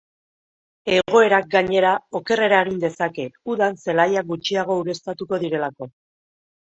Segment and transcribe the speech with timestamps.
[0.93, 5.89] Egoerak, gainera, okerrera egin dezake, udan zelaiak gutxiago ureztatuko direlako.